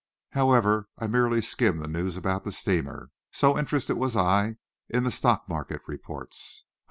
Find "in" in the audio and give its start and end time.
4.89-5.03